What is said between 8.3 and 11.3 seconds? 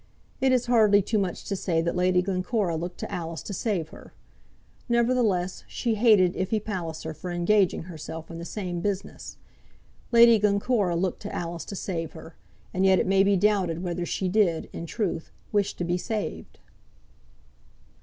in the same business. Lady Glencora looked